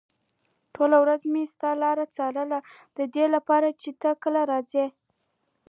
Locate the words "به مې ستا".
1.25-1.71